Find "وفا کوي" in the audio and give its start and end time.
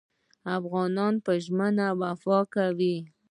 2.01-2.95